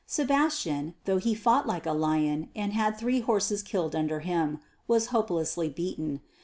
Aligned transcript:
Sebastian, 0.07 0.95
though 1.05 1.17
he 1.19 1.35
fought 1.35 1.67
like 1.67 1.85
a 1.85 1.93
lion, 1.93 2.49
and 2.55 2.73
had 2.73 2.97
three 2.97 3.19
horses 3.19 3.61
killed 3.61 3.95
under 3.95 4.21
him, 4.21 4.57
was 4.87 5.05
hopelessly 5.13 5.69
beaten. 5.69 6.21